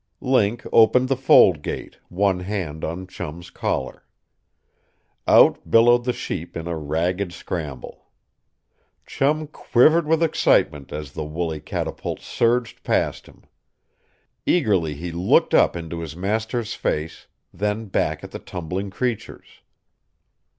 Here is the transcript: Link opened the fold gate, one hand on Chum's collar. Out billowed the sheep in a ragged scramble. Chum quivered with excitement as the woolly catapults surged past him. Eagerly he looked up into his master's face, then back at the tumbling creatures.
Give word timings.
Link 0.19 0.65
opened 0.73 1.09
the 1.09 1.15
fold 1.15 1.61
gate, 1.61 1.99
one 2.09 2.39
hand 2.39 2.83
on 2.83 3.05
Chum's 3.05 3.51
collar. 3.51 4.03
Out 5.27 5.69
billowed 5.69 6.05
the 6.05 6.11
sheep 6.11 6.57
in 6.57 6.65
a 6.65 6.75
ragged 6.75 7.31
scramble. 7.33 8.07
Chum 9.05 9.45
quivered 9.45 10.07
with 10.07 10.23
excitement 10.23 10.91
as 10.91 11.11
the 11.11 11.23
woolly 11.23 11.59
catapults 11.59 12.25
surged 12.25 12.81
past 12.81 13.27
him. 13.27 13.43
Eagerly 14.47 14.95
he 14.95 15.11
looked 15.11 15.53
up 15.53 15.75
into 15.75 15.99
his 15.99 16.15
master's 16.15 16.73
face, 16.73 17.27
then 17.53 17.85
back 17.85 18.23
at 18.23 18.31
the 18.31 18.39
tumbling 18.39 18.89
creatures. 18.89 19.61